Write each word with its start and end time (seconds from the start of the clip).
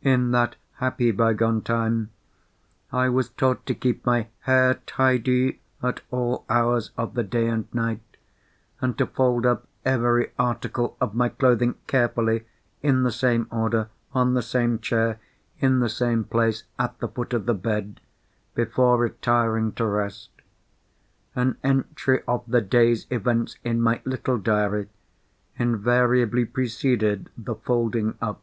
In 0.00 0.30
that 0.30 0.56
happy 0.76 1.10
bygone 1.10 1.60
time, 1.60 2.08
I 2.90 3.10
was 3.10 3.28
taught 3.28 3.66
to 3.66 3.74
keep 3.74 4.06
my 4.06 4.28
hair 4.44 4.80
tidy 4.86 5.60
at 5.82 6.00
all 6.10 6.46
hours 6.48 6.90
of 6.96 7.12
the 7.12 7.22
day 7.22 7.48
and 7.48 7.66
night, 7.74 8.00
and 8.80 8.96
to 8.96 9.06
fold 9.06 9.44
up 9.44 9.66
every 9.84 10.32
article 10.38 10.96
of 11.02 11.14
my 11.14 11.28
clothing 11.28 11.74
carefully, 11.86 12.46
in 12.80 13.02
the 13.02 13.12
same 13.12 13.46
order, 13.50 13.90
on 14.14 14.32
the 14.32 14.40
same 14.40 14.78
chair, 14.78 15.20
in 15.58 15.80
the 15.80 15.90
same 15.90 16.24
place 16.24 16.64
at 16.78 16.98
the 17.00 17.08
foot 17.08 17.34
of 17.34 17.44
the 17.44 17.52
bed, 17.52 18.00
before 18.54 18.96
retiring 18.96 19.72
to 19.72 19.84
rest. 19.84 20.30
An 21.36 21.58
entry 21.62 22.22
of 22.26 22.42
the 22.48 22.62
day's 22.62 23.06
events 23.10 23.58
in 23.64 23.82
my 23.82 24.00
little 24.06 24.38
diary 24.38 24.88
invariably 25.58 26.46
preceded 26.46 27.28
the 27.36 27.54
folding 27.54 28.16
up. 28.22 28.42